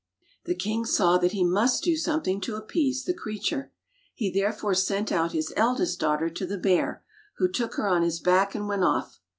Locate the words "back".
8.19-8.55